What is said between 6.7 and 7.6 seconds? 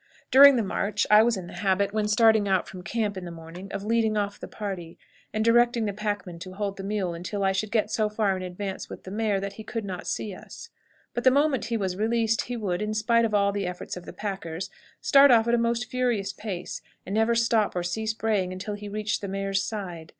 the mule until I